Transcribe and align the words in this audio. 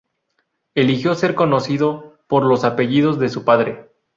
Eligió 0.73 1.13
ser 1.13 1.35
conocido 1.35 2.17
por 2.25 2.43
los 2.43 2.63
apellidos 2.63 3.19
de 3.19 3.29
su 3.29 3.45
padre. 3.45 3.87